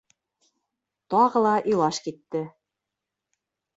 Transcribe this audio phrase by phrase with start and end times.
[1.13, 2.43] Тағы ла илаш китте.